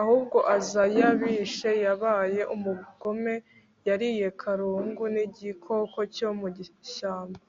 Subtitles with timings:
[0.00, 3.34] ahubwo aza yabishe yabaye umugome,
[3.88, 7.40] yariye karungu nk'igikoko cyo mu ishyamba